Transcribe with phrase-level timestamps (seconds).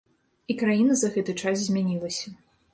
[0.53, 2.37] І краіна за гэты час змянілася.